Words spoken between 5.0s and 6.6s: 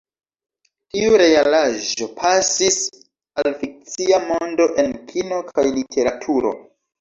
kino kaj literaturo.